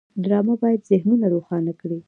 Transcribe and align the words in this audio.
ډرامه 0.23 0.55
باید 0.61 0.81
ذهنونه 0.89 1.25
روښانه 1.33 1.73
کړي 1.81 1.97